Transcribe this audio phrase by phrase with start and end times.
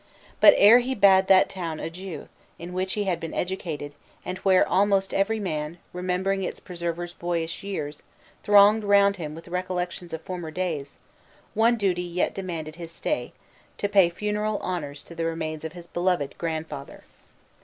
[0.39, 3.93] But ere he bade that town adieu, in which he had been educated,
[4.25, 8.01] and where almost every man, remembering its preserver's boyish years,
[8.41, 10.97] thronged round him with recollections of former days,
[11.53, 13.31] one duty yet demanded his stay:
[13.77, 17.03] to pay funeral honors to the remains of his beloved grandfather.